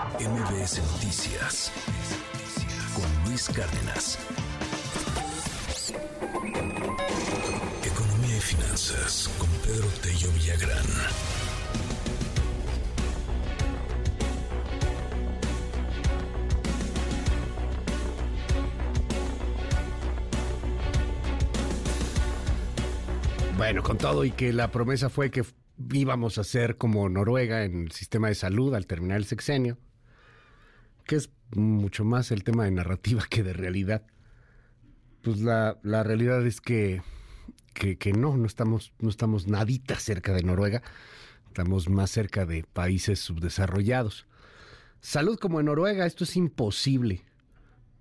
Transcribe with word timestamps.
MBS 0.00 0.80
Noticias 0.92 1.70
con 2.94 3.28
Luis 3.28 3.50
Cárdenas. 3.50 4.18
Economía 7.84 8.36
y 8.36 8.40
finanzas 8.40 9.28
con 9.36 9.48
Pedro 9.62 9.86
Tello 10.02 10.32
Villagrán. 10.32 10.86
Bueno, 23.58 23.82
con 23.82 23.98
todo 23.98 24.24
y 24.24 24.30
que 24.30 24.54
la 24.54 24.70
promesa 24.70 25.10
fue 25.10 25.30
que 25.30 25.44
íbamos 25.92 26.38
a 26.38 26.44
ser 26.44 26.78
como 26.78 27.06
Noruega 27.10 27.64
en 27.64 27.82
el 27.82 27.92
sistema 27.92 28.28
de 28.28 28.34
salud 28.34 28.74
al 28.74 28.86
terminar 28.86 29.18
el 29.18 29.26
sexenio, 29.26 29.76
que 31.10 31.16
es 31.16 31.28
mucho 31.56 32.04
más 32.04 32.30
el 32.30 32.44
tema 32.44 32.66
de 32.66 32.70
narrativa 32.70 33.24
que 33.28 33.42
de 33.42 33.52
realidad. 33.52 34.06
Pues 35.22 35.40
la, 35.40 35.76
la 35.82 36.04
realidad 36.04 36.46
es 36.46 36.60
que, 36.60 37.02
que, 37.74 38.12
no, 38.12 38.36
no 38.36 38.46
estamos, 38.46 38.92
no 39.00 39.08
estamos 39.10 39.48
nadita 39.48 39.96
cerca 39.96 40.32
de 40.32 40.44
Noruega, 40.44 40.82
estamos 41.48 41.88
más 41.88 42.12
cerca 42.12 42.46
de 42.46 42.62
países 42.62 43.18
subdesarrollados. 43.18 44.28
Salud 45.00 45.36
como 45.36 45.58
en 45.58 45.66
Noruega, 45.66 46.06
esto 46.06 46.22
es 46.22 46.36
imposible. 46.36 47.24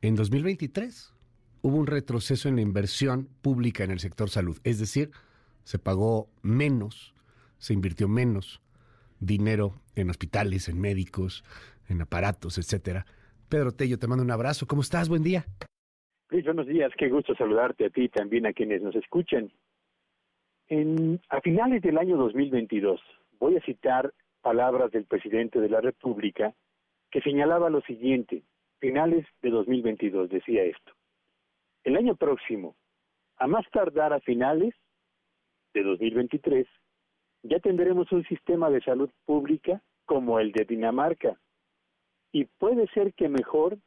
En 0.04 0.14
2023 0.14 1.12
hubo 1.64 1.78
un 1.78 1.88
retroceso 1.88 2.48
en 2.48 2.58
la 2.58 2.62
inversión 2.62 3.28
pública 3.42 3.84
en 3.84 3.90
el 3.90 4.00
sector 4.00 4.30
salud, 4.30 4.60
es 4.64 4.78
decir, 4.78 5.10
se 5.64 5.80
pagó 5.80 6.30
menos 6.44 7.16
se 7.58 7.74
invirtió 7.74 8.08
menos 8.08 8.62
dinero 9.20 9.82
en 9.96 10.10
hospitales, 10.10 10.70
en 10.70 10.80
médicos, 10.80 11.44
en 11.90 12.02
aparatos, 12.02 12.58
etcétera. 12.58 13.06
Pedro 13.50 13.72
Tello, 13.72 13.98
te 13.98 14.08
mando 14.08 14.24
un 14.24 14.32
abrazo. 14.32 14.68
¿Cómo 14.68 14.82
estás? 14.82 15.10
Buen 15.10 15.24
día. 15.24 15.46
Luis, 16.30 16.46
buenos 16.46 16.68
días. 16.68 16.92
Qué 16.98 17.10
gusto 17.10 17.34
saludarte 17.36 17.86
a 17.86 17.90
ti 17.90 18.04
y 18.04 18.10
también 18.10 18.46
a 18.46 18.54
quienes 18.54 18.82
nos 18.82 18.96
escuchan. 18.96 19.52
En, 20.68 21.20
a 21.30 21.42
finales 21.42 21.82
del 21.82 21.98
año 21.98 22.18
2022, 22.18 23.02
voy 23.40 23.58
a 23.58 23.62
citar 23.62 24.14
palabras 24.42 24.92
del 24.92 25.06
presidente 25.06 25.60
de 25.60 25.70
la 25.70 25.82
República 25.82 26.54
que 27.10 27.22
señalaba 27.22 27.70
lo 27.70 27.82
siguiente. 27.82 28.44
Finales 28.80 29.26
de 29.42 29.50
2022 29.50 30.30
decía 30.30 30.64
esto. 30.64 30.94
El 31.84 31.98
año 31.98 32.16
próximo, 32.16 32.76
a 33.38 33.48
más 33.48 33.66
tardar 33.72 34.14
a 34.14 34.20
finales 34.20 34.76
de 35.74 35.84
2023, 35.84 36.68
ya 37.44 37.60
tendremos 37.60 38.12
un 38.12 38.24
sistema 38.26 38.70
de 38.70 38.82
salud 38.82 39.10
pública 39.26 39.82
como 40.06 40.40
el 40.40 40.52
de 40.52 40.66
Dinamarca. 40.66 41.40
Y 42.32 42.46
puede 42.46 42.88
ser 42.88 43.14
que 43.14 43.30
mejor, 43.30 43.78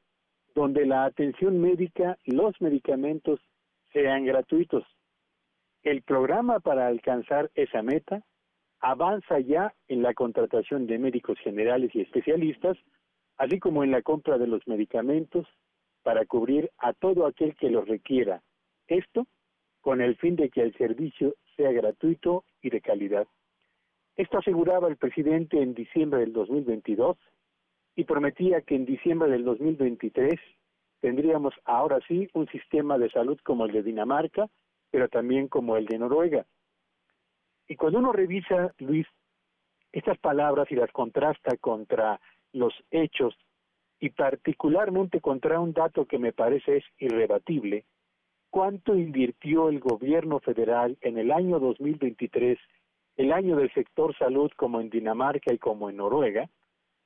donde 0.54 0.86
la 0.86 1.04
atención 1.04 1.60
médica 1.60 2.18
los 2.24 2.60
medicamentos 2.60 3.40
sean 3.92 4.24
gratuitos. 4.24 4.84
El 5.82 6.02
programa 6.02 6.60
para 6.60 6.86
alcanzar 6.86 7.50
esa 7.54 7.82
meta 7.82 8.22
avanza 8.80 9.38
ya 9.40 9.74
en 9.88 10.02
la 10.02 10.14
contratación 10.14 10.86
de 10.86 10.98
médicos 10.98 11.38
generales 11.38 11.94
y 11.94 12.00
especialistas, 12.00 12.76
así 13.36 13.58
como 13.58 13.84
en 13.84 13.90
la 13.92 14.02
compra 14.02 14.38
de 14.38 14.46
los 14.46 14.66
medicamentos 14.66 15.46
para 16.02 16.26
cubrir 16.26 16.70
a 16.78 16.92
todo 16.92 17.26
aquel 17.26 17.54
que 17.56 17.70
los 17.70 17.86
requiera. 17.86 18.42
Esto 18.88 19.26
con 19.80 20.00
el 20.00 20.16
fin 20.16 20.36
de 20.36 20.50
que 20.50 20.62
el 20.62 20.74
servicio 20.76 21.34
sea 21.56 21.72
gratuito 21.72 22.44
y 22.60 22.70
de 22.70 22.80
calidad. 22.80 23.26
Esto 24.16 24.38
aseguraba 24.38 24.88
el 24.88 24.96
presidente 24.96 25.60
en 25.60 25.74
diciembre 25.74 26.20
del 26.20 26.32
2022 26.32 27.16
y 27.94 28.04
prometía 28.04 28.62
que 28.62 28.74
en 28.74 28.84
diciembre 28.84 29.30
del 29.30 29.44
2023 29.44 30.34
tendríamos 31.00 31.54
ahora 31.64 31.98
sí 32.08 32.28
un 32.32 32.46
sistema 32.48 32.98
de 32.98 33.10
salud 33.10 33.38
como 33.44 33.66
el 33.66 33.72
de 33.72 33.82
Dinamarca, 33.82 34.48
pero 34.90 35.08
también 35.08 35.48
como 35.48 35.76
el 35.76 35.86
de 35.86 35.98
Noruega. 35.98 36.46
Y 37.68 37.76
cuando 37.76 37.98
uno 37.98 38.12
revisa, 38.12 38.72
Luis, 38.78 39.06
estas 39.92 40.18
palabras 40.18 40.70
y 40.70 40.74
las 40.74 40.90
contrasta 40.92 41.56
contra 41.58 42.20
los 42.52 42.72
hechos 42.90 43.34
y 44.00 44.10
particularmente 44.10 45.20
contra 45.20 45.60
un 45.60 45.72
dato 45.72 46.06
que 46.06 46.18
me 46.18 46.32
parece 46.32 46.78
es 46.78 46.84
irrebatible, 46.98 47.84
¿cuánto 48.50 48.96
invirtió 48.96 49.68
el 49.68 49.80
gobierno 49.80 50.40
federal 50.40 50.96
en 51.00 51.18
el 51.18 51.30
año 51.30 51.58
2023 51.58 52.58
el 53.16 53.32
año 53.32 53.56
del 53.56 53.72
sector 53.74 54.16
salud 54.16 54.50
como 54.56 54.80
en 54.80 54.90
Dinamarca 54.90 55.52
y 55.52 55.58
como 55.58 55.90
en 55.90 55.96
Noruega, 55.96 56.48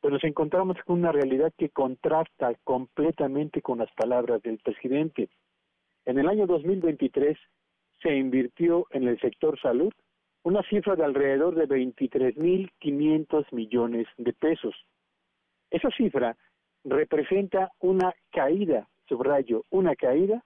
pues 0.06 0.12
nos 0.12 0.24
encontramos 0.24 0.76
con 0.86 1.00
una 1.00 1.10
realidad 1.10 1.52
que 1.58 1.70
contrasta 1.70 2.54
completamente 2.62 3.60
con 3.60 3.78
las 3.78 3.90
palabras 3.94 4.40
del 4.40 4.58
presidente. 4.58 5.28
En 6.04 6.20
el 6.20 6.28
año 6.28 6.46
2023 6.46 7.36
se 8.00 8.14
invirtió 8.14 8.86
en 8.92 9.08
el 9.08 9.18
sector 9.18 9.58
salud 9.60 9.92
una 10.44 10.62
cifra 10.70 10.94
de 10.94 11.04
alrededor 11.04 11.56
de 11.56 11.66
23.500 11.66 13.46
millones 13.50 14.06
de 14.16 14.32
pesos. 14.32 14.76
Esa 15.72 15.90
cifra 15.90 16.36
representa 16.84 17.72
una 17.80 18.14
caída, 18.30 18.88
subrayo, 19.08 19.64
una 19.70 19.96
caída 19.96 20.44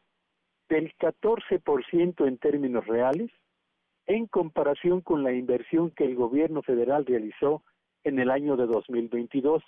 del 0.71 0.94
14% 0.97 2.27
en 2.27 2.38
términos 2.38 2.87
reales 2.87 3.31
en 4.06 4.27
comparación 4.27 5.03
con 5.03 5.22
la 5.22 5.34
inversión 5.34 5.91
que 5.91 6.04
el 6.04 6.15
gobierno 6.15 6.62
federal 6.62 7.04
realizó 7.04 7.62
en 8.05 8.19
el 8.19 8.31
año 8.31 8.56
de 8.56 8.66
2022. 8.66 9.62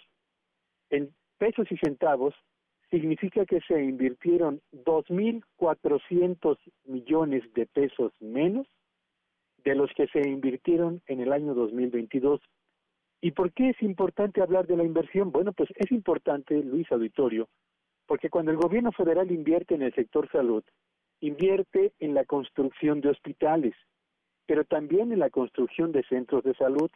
En 0.90 1.14
pesos 1.38 1.66
y 1.70 1.76
centavos, 1.78 2.34
significa 2.90 3.46
que 3.46 3.60
se 3.62 3.82
invirtieron 3.82 4.60
2.400 4.72 6.58
millones 6.84 7.42
de 7.54 7.66
pesos 7.66 8.12
menos 8.20 8.66
de 9.64 9.74
los 9.74 9.90
que 9.94 10.06
se 10.08 10.28
invirtieron 10.28 11.00
en 11.06 11.20
el 11.20 11.32
año 11.32 11.54
2022. 11.54 12.40
¿Y 13.22 13.30
por 13.30 13.52
qué 13.52 13.70
es 13.70 13.80
importante 13.82 14.42
hablar 14.42 14.66
de 14.66 14.76
la 14.76 14.84
inversión? 14.84 15.32
Bueno, 15.32 15.52
pues 15.52 15.70
es 15.76 15.90
importante, 15.90 16.62
Luis 16.62 16.90
Auditorio, 16.92 17.48
porque 18.06 18.28
cuando 18.28 18.50
el 18.50 18.58
gobierno 18.58 18.92
federal 18.92 19.30
invierte 19.30 19.74
en 19.74 19.82
el 19.82 19.94
sector 19.94 20.28
salud, 20.30 20.64
invierte 21.20 21.92
en 22.00 22.14
la 22.14 22.24
construcción 22.24 23.00
de 23.00 23.10
hospitales, 23.10 23.74
pero 24.44 24.64
también 24.64 25.12
en 25.12 25.20
la 25.20 25.30
construcción 25.30 25.92
de 25.92 26.02
centros 26.02 26.42
de 26.42 26.54
salud, 26.54 26.90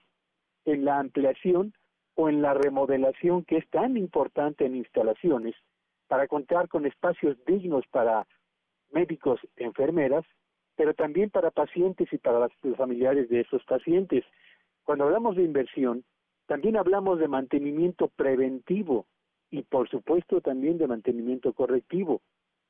en 0.66 0.84
la 0.84 0.98
ampliación 0.98 1.72
o 2.14 2.28
en 2.28 2.42
la 2.42 2.54
remodelación 2.54 3.44
que 3.44 3.56
es 3.56 3.68
tan 3.70 3.96
importante 3.96 4.66
en 4.66 4.76
instalaciones 4.76 5.54
para 6.08 6.28
contar 6.28 6.68
con 6.68 6.86
espacios 6.86 7.36
dignos 7.46 7.84
para 7.90 8.26
médicos, 8.92 9.40
enfermeras, 9.56 10.24
pero 10.76 10.94
también 10.94 11.30
para 11.30 11.50
pacientes 11.50 12.12
y 12.12 12.18
para 12.18 12.38
los 12.38 12.76
familiares 12.76 13.28
de 13.28 13.40
esos 13.40 13.64
pacientes. 13.64 14.24
Cuando 14.84 15.04
hablamos 15.04 15.36
de 15.36 15.42
inversión, 15.42 16.04
también 16.46 16.76
hablamos 16.76 17.18
de 17.18 17.28
mantenimiento 17.28 18.08
preventivo 18.08 19.06
y 19.50 19.62
por 19.62 19.88
supuesto 19.88 20.40
también 20.40 20.78
de 20.78 20.86
mantenimiento 20.86 21.52
correctivo. 21.52 22.20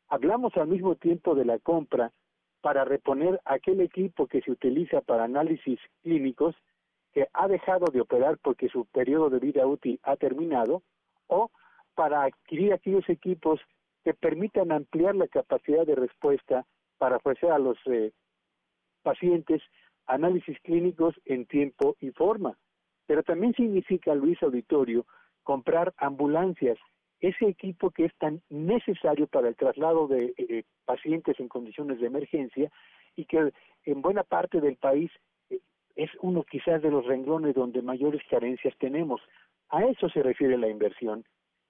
Hablamos 0.08 0.56
al 0.56 0.68
mismo 0.68 0.94
tiempo 0.94 1.34
de 1.34 1.44
la 1.44 1.58
compra 1.58 2.12
para 2.60 2.84
reponer 2.84 3.40
aquel 3.44 3.80
equipo 3.80 4.26
que 4.26 4.40
se 4.40 4.50
utiliza 4.50 5.00
para 5.00 5.24
análisis 5.24 5.78
clínicos 6.02 6.54
que 7.16 7.28
ha 7.32 7.48
dejado 7.48 7.86
de 7.86 8.02
operar 8.02 8.36
porque 8.42 8.68
su 8.68 8.84
periodo 8.84 9.30
de 9.30 9.38
vida 9.38 9.66
útil 9.66 9.98
ha 10.02 10.16
terminado, 10.16 10.82
o 11.28 11.50
para 11.94 12.24
adquirir 12.24 12.74
aquellos 12.74 13.08
equipos 13.08 13.58
que 14.04 14.12
permitan 14.12 14.70
ampliar 14.70 15.16
la 15.16 15.26
capacidad 15.26 15.86
de 15.86 15.94
respuesta 15.94 16.66
para 16.98 17.16
ofrecer 17.16 17.52
a 17.52 17.58
los 17.58 17.78
eh, 17.86 18.12
pacientes 19.02 19.62
análisis 20.04 20.58
clínicos 20.60 21.14
en 21.24 21.46
tiempo 21.46 21.96
y 22.00 22.10
forma. 22.10 22.58
Pero 23.06 23.22
también 23.22 23.54
significa, 23.54 24.14
Luis 24.14 24.42
Auditorio, 24.42 25.06
comprar 25.42 25.94
ambulancias 25.96 26.76
ese 27.20 27.46
equipo 27.46 27.92
que 27.92 28.04
es 28.04 28.14
tan 28.18 28.42
necesario 28.50 29.26
para 29.26 29.48
el 29.48 29.56
traslado 29.56 30.06
de 30.06 30.34
eh, 30.36 30.64
pacientes 30.84 31.40
en 31.40 31.48
condiciones 31.48 31.98
de 31.98 32.08
emergencia 32.08 32.70
y 33.16 33.24
que 33.24 33.54
en 33.86 34.02
buena 34.02 34.22
parte 34.22 34.60
del 34.60 34.76
país 34.76 35.10
eh, 35.10 35.20
es 35.96 36.10
uno 36.20 36.44
quizás 36.44 36.82
de 36.82 36.90
los 36.90 37.04
renglones 37.06 37.54
donde 37.54 37.82
mayores 37.82 38.22
carencias 38.30 38.74
tenemos. 38.78 39.20
A 39.70 39.84
eso 39.84 40.08
se 40.10 40.22
refiere 40.22 40.56
la 40.58 40.68
inversión. 40.68 41.24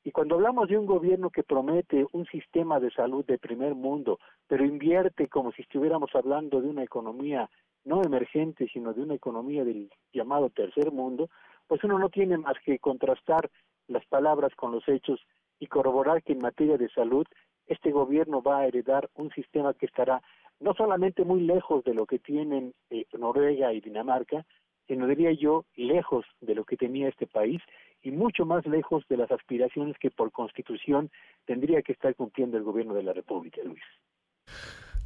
Y 0.04 0.12
cuando 0.12 0.34
hablamos 0.36 0.68
de 0.68 0.78
un 0.78 0.86
gobierno 0.86 1.30
que 1.30 1.42
promete 1.42 2.06
un 2.12 2.26
sistema 2.26 2.78
de 2.78 2.90
salud 2.90 3.24
de 3.24 3.38
primer 3.38 3.74
mundo, 3.74 4.18
pero 4.46 4.64
invierte 4.64 5.28
como 5.28 5.50
si 5.52 5.62
estuviéramos 5.62 6.10
hablando 6.14 6.60
de 6.60 6.68
una 6.68 6.84
economía 6.84 7.48
no 7.84 8.02
emergente, 8.02 8.68
sino 8.72 8.92
de 8.92 9.02
una 9.02 9.14
economía 9.14 9.64
del 9.64 9.90
llamado 10.12 10.50
tercer 10.50 10.92
mundo, 10.92 11.28
pues 11.66 11.82
uno 11.84 11.98
no 11.98 12.08
tiene 12.08 12.36
más 12.36 12.56
que 12.64 12.78
contrastar 12.78 13.50
las 13.88 14.04
palabras 14.06 14.54
con 14.56 14.72
los 14.72 14.86
hechos 14.88 15.20
y 15.58 15.66
corroborar 15.66 16.22
que 16.22 16.32
en 16.32 16.40
materia 16.40 16.76
de 16.76 16.88
salud 16.90 17.26
este 17.66 17.90
gobierno 17.90 18.42
va 18.42 18.58
a 18.58 18.66
heredar 18.66 19.08
un 19.14 19.30
sistema 19.30 19.74
que 19.74 19.86
estará 19.86 20.22
no 20.60 20.74
solamente 20.74 21.24
muy 21.24 21.40
lejos 21.40 21.84
de 21.84 21.94
lo 21.94 22.06
que 22.06 22.18
tienen 22.18 22.74
eh, 22.90 23.06
Noruega 23.18 23.72
y 23.72 23.80
Dinamarca, 23.80 24.44
sino 24.86 25.06
diría 25.06 25.32
yo 25.32 25.64
lejos 25.74 26.24
de 26.40 26.54
lo 26.54 26.64
que 26.64 26.76
tenía 26.76 27.08
este 27.08 27.26
país 27.26 27.60
y 28.02 28.10
mucho 28.10 28.46
más 28.46 28.64
lejos 28.66 29.04
de 29.08 29.16
las 29.16 29.30
aspiraciones 29.30 29.96
que 29.98 30.10
por 30.10 30.30
constitución 30.30 31.10
tendría 31.44 31.82
que 31.82 31.92
estar 31.92 32.14
cumpliendo 32.14 32.56
el 32.56 32.62
gobierno 32.62 32.94
de 32.94 33.02
la 33.02 33.12
República, 33.12 33.60
Luis. 33.64 33.82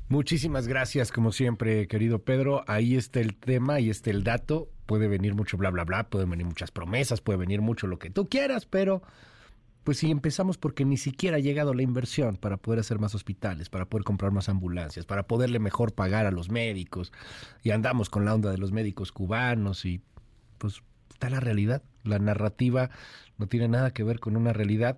Muchísimas 0.09 0.67
gracias, 0.67 1.13
como 1.13 1.31
siempre, 1.31 1.87
querido 1.87 2.25
Pedro. 2.25 2.63
Ahí 2.67 2.97
está 2.97 3.21
el 3.21 3.39
tema, 3.39 3.75
ahí 3.75 3.91
está 3.91 4.11
el 4.11 4.25
dato. 4.25 4.69
Puede 4.87 5.07
venir 5.07 5.35
mucho 5.35 5.57
bla, 5.57 5.71
bla, 5.71 5.85
bla, 5.85 6.11
pueden 6.11 6.29
venir 6.29 6.47
muchas 6.47 6.73
promesas, 6.73 7.21
puede 7.21 7.39
venir 7.39 7.61
mucho 7.61 7.87
lo 7.87 7.99
que 7.99 8.11
tú 8.11 8.29
quieras, 8.29 8.67
pero 8.67 9.03
pues 9.91 9.99
si 9.99 10.11
empezamos 10.13 10.57
porque 10.57 10.85
ni 10.85 10.97
siquiera 10.97 11.39
ha 11.39 11.41
llegado 11.41 11.75
la 11.75 11.83
inversión 11.83 12.37
para 12.37 12.59
poder 12.59 12.79
hacer 12.79 13.01
más 13.01 13.17
hospitales, 13.17 13.69
para 13.71 13.87
poder 13.87 14.05
comprar 14.05 14.31
más 14.31 14.49
ambulancias, 14.49 15.05
para 15.05 15.25
poderle 15.27 15.59
mejor 15.59 15.95
pagar 15.95 16.27
a 16.27 16.31
los 16.31 16.49
médicos, 16.49 17.11
y 17.65 17.73
andamos 17.73 18.09
con 18.09 18.25
la 18.25 18.33
onda 18.33 18.53
de 18.53 18.59
los 18.59 18.71
médicos 18.71 19.11
cubanos 19.11 19.85
y 19.85 20.01
pues 20.59 20.85
está 21.11 21.29
la 21.29 21.41
realidad. 21.41 21.83
La 22.05 22.21
narrativa 22.21 22.91
no 23.37 23.49
tiene 23.49 23.67
nada 23.67 23.91
que 23.91 24.05
ver 24.05 24.21
con 24.21 24.37
una 24.37 24.53
realidad 24.53 24.97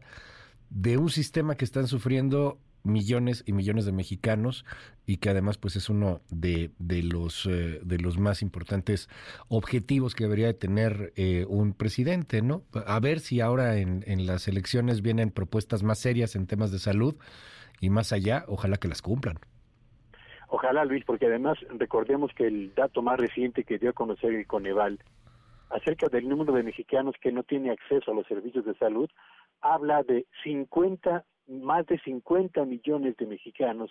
de 0.69 0.99
un 0.99 1.09
sistema 1.09 1.55
que 1.55 1.65
están 1.65 1.87
sufriendo 1.87 2.59
millones 2.85 3.45
y 3.47 3.53
millones 3.53 3.85
de 3.85 3.93
mexicanos 3.93 4.65
y 5.07 5.19
que 5.19 5.31
además 5.31 5.59
pues 5.59 5.77
es 5.77 5.89
uno 5.89 6.21
de, 6.31 6.71
de 6.79 7.03
los 7.03 7.47
eh, 7.47 7.81
de 7.83 7.99
los 7.99 8.19
más 8.19 8.43
importantes 8.43 9.09
objetivos 9.49 10.15
que 10.15 10.25
debería 10.25 10.47
de 10.47 10.55
tener 10.55 11.13
eh, 11.17 11.45
un 11.49 11.75
presidente 11.75 12.43
no 12.43 12.63
a 12.87 12.99
ver 13.01 13.21
si 13.21 13.41
ahora 13.41 13.79
en, 13.79 14.05
en 14.07 14.27
las 14.27 14.49
elecciones 14.49 15.03
vienen 15.03 15.31
propuestas 15.31 15.83
más 15.83 15.99
serias 15.99 16.35
en 16.37 16.47
temas 16.47 16.73
de 16.73 16.79
salud 16.79 17.17
y 17.81 17.91
más 17.91 18.13
allá 18.13 18.45
ojalá 18.49 18.77
que 18.77 18.89
las 18.89 19.03
cumplan. 19.03 19.39
Ojalá 20.49 20.85
Luis 20.85 21.05
porque 21.05 21.27
además 21.27 21.59
recordemos 21.79 22.31
que 22.35 22.47
el 22.47 22.75
dato 22.75 23.03
más 23.03 23.19
reciente 23.19 23.65
que 23.65 23.79
dio 23.79 23.91
a 23.91 23.95
conocer 23.95 24.35
el 24.35 24.47
Coneval 24.47 24.99
acerca 25.71 26.09
del 26.09 26.29
número 26.29 26.53
de 26.53 26.63
mexicanos 26.63 27.15
que 27.21 27.33
no 27.33 27.43
tiene 27.43 27.71
acceso 27.71 28.11
a 28.11 28.15
los 28.15 28.27
servicios 28.27 28.65
de 28.65 28.75
salud 28.75 29.09
habla 29.63 30.03
de 30.03 30.27
50 30.45 31.25
más 31.47 31.87
de 31.87 31.99
50 32.01 32.65
millones 32.65 33.17
de 33.17 33.27
mexicanos 33.27 33.91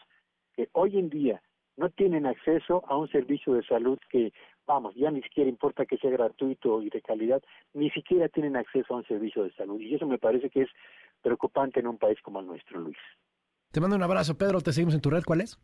que 0.56 0.69
hoy 0.74 0.98
en 0.98 1.09
día 1.09 1.42
no 1.77 1.89
tienen 1.89 2.25
acceso 2.25 2.83
a 2.88 2.98
un 2.98 3.09
servicio 3.09 3.53
de 3.53 3.63
salud 3.63 3.98
que, 4.09 4.33
vamos, 4.68 4.94
ya 4.95 5.09
ni 5.09 5.21
siquiera 5.21 5.50
importa 5.50 5.86
que 5.86 5.98
sea 5.98 6.12
gratuito 6.12 6.81
y 6.81 6.89
de 6.89 7.01
calidad, 7.01 7.42
ni 7.74 7.89
siquiera 7.92 8.27
tienen 8.30 8.56
acceso 8.56 8.94
a 8.94 8.98
un 8.98 9.06
servicio 9.06 9.44
de 9.44 9.53
salud. 9.53 9.80
Y 9.80 9.95
eso 9.95 10.06
me 10.06 10.18
parece 10.18 10.50
que 10.50 10.63
es 10.63 10.69
preocupante 11.21 11.80
en 11.80 11.88
un 11.88 11.98
país 11.98 12.19
como 12.21 12.39
el 12.39 12.48
nuestro, 12.48 12.80
Luis. 12.80 12.98
Te 13.71 13.80
mando 13.80 13.95
un 13.95 14.03
abrazo, 14.03 14.38
Pedro. 14.38 14.62
Te 14.62 14.74
seguimos 14.74 14.94
en 14.94 15.01
tu 15.01 15.09
red. 15.09 15.24
¿Cuál 15.24 15.42
es? 15.42 15.57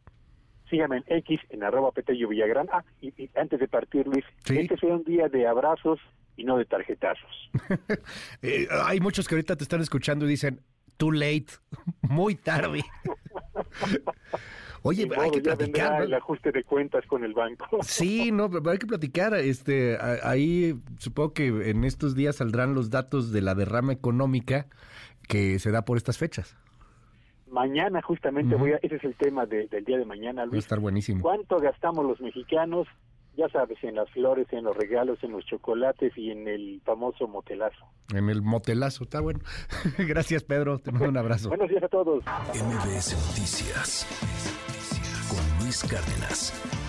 Síganme 0.69 0.97
en 0.97 1.17
X, 1.17 1.39
en 1.49 1.63
arroba 1.63 1.91
Petello 1.91 2.29
Villagrán. 2.29 2.67
Ah, 2.71 2.83
y, 3.01 3.11
antes 3.35 3.59
de 3.59 3.67
partir, 3.67 4.07
Luis, 4.07 4.25
este 4.49 4.77
sea 4.77 4.95
un 4.95 5.03
día 5.03 5.27
de 5.29 5.45
abrazos 5.45 5.99
y 6.35 6.43
no 6.43 6.57
de 6.57 6.65
tarjetazos. 6.65 7.51
Eh, 8.41 8.67
hay 8.85 8.99
muchos 8.99 9.27
que 9.27 9.35
ahorita 9.35 9.55
te 9.55 9.63
están 9.63 9.81
escuchando 9.81 10.25
y 10.25 10.29
dicen, 10.29 10.61
too 10.97 11.11
late, 11.11 11.47
muy 12.01 12.35
tarde. 12.35 12.83
Oye, 14.83 15.07
hay 15.17 15.31
que 15.31 15.41
platicar. 15.41 16.03
El 16.03 16.13
ajuste 16.13 16.51
de 16.51 16.63
cuentas 16.63 17.05
con 17.07 17.23
el 17.23 17.33
banco. 17.33 17.65
Sí, 17.81 18.31
no, 18.31 18.49
pero 18.49 18.69
hay 18.69 18.77
que 18.77 18.87
platicar. 18.87 19.33
Este, 19.33 19.97
ahí 20.23 20.79
supongo 20.97 21.33
que 21.33 21.47
en 21.69 21.83
estos 21.83 22.15
días 22.15 22.37
saldrán 22.37 22.73
los 22.73 22.89
datos 22.89 23.31
de 23.31 23.41
la 23.41 23.55
derrama 23.55 23.93
económica 23.93 24.67
que 25.27 25.59
se 25.59 25.71
da 25.71 25.83
por 25.83 25.97
estas 25.97 26.17
fechas. 26.17 26.55
Mañana 27.49 28.01
justamente 28.01 28.55
voy 28.55 28.73
a, 28.73 28.75
ese 28.77 28.95
es 28.95 29.03
el 29.03 29.15
tema 29.15 29.45
del 29.45 29.69
día 29.85 29.97
de 29.97 30.05
mañana, 30.05 30.45
Luis. 30.45 30.53
Va 30.53 30.57
a 30.57 30.59
estar 30.59 30.79
buenísimo. 30.79 31.21
¿Cuánto 31.21 31.59
gastamos 31.59 32.05
los 32.05 32.19
mexicanos 32.19 32.87
ya 33.37 33.47
sabes, 33.49 33.77
en 33.83 33.95
las 33.95 34.09
flores, 34.09 34.47
en 34.51 34.63
los 34.63 34.75
regalos, 34.75 35.19
en 35.23 35.31
los 35.31 35.45
chocolates 35.45 36.11
y 36.17 36.31
en 36.31 36.47
el 36.47 36.81
famoso 36.83 37.27
motelazo. 37.27 37.85
En 38.13 38.29
el 38.29 38.41
motelazo, 38.41 39.03
está 39.03 39.21
bueno. 39.21 39.39
Gracias, 39.97 40.43
Pedro. 40.43 40.79
Te 40.79 40.91
mando 40.91 41.09
un 41.09 41.17
abrazo. 41.17 41.49
Buenos 41.49 41.69
días 41.69 41.83
a 41.83 41.87
todos. 41.87 42.23
MBS 42.25 43.13
Noticias 43.27 44.07
con 45.29 45.63
Luis 45.63 45.83
Cárdenas. 45.83 46.86